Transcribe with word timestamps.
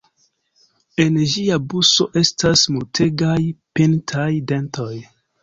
En 1.03 1.19
ĝia 1.33 1.59
buso 1.73 2.07
estas 2.23 2.65
multegaj 2.77 3.37
pintaj 3.81 4.27
dentoj. 4.55 4.91